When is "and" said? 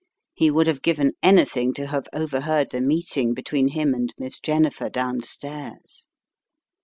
3.93-4.11